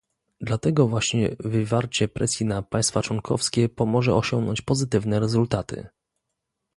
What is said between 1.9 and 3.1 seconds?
presji na Państwa